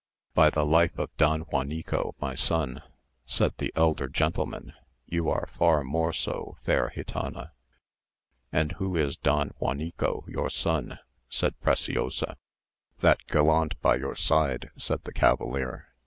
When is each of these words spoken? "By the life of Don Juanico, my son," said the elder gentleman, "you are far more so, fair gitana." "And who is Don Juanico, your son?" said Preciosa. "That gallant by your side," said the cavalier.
"By 0.33 0.49
the 0.49 0.65
life 0.65 0.97
of 0.97 1.15
Don 1.17 1.41
Juanico, 1.45 2.15
my 2.19 2.33
son," 2.33 2.81
said 3.27 3.53
the 3.59 3.71
elder 3.75 4.07
gentleman, 4.07 4.73
"you 5.05 5.29
are 5.29 5.45
far 5.45 5.83
more 5.83 6.11
so, 6.11 6.57
fair 6.63 6.91
gitana." 6.95 7.51
"And 8.51 8.71
who 8.71 8.97
is 8.97 9.15
Don 9.15 9.51
Juanico, 9.61 10.25
your 10.27 10.49
son?" 10.49 10.97
said 11.29 11.53
Preciosa. 11.61 12.37
"That 13.01 13.19
gallant 13.27 13.79
by 13.79 13.97
your 13.97 14.15
side," 14.15 14.71
said 14.75 15.03
the 15.03 15.13
cavalier. 15.13 15.87